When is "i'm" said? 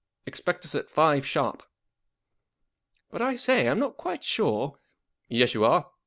3.67-3.77